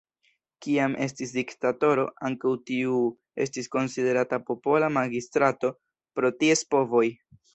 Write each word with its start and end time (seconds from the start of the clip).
Kiam 0.65 0.93
estris 1.05 1.33
diktatoro, 1.35 2.05
ankaŭ 2.29 2.53
tiu 2.69 2.95
estis 3.45 3.69
konsiderata 3.77 4.41
popola 4.49 4.89
magistrato, 4.97 5.71
pro 6.21 6.35
ties 6.41 6.65
povoj. 6.77 7.07